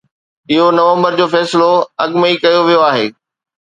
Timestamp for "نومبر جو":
0.77-1.25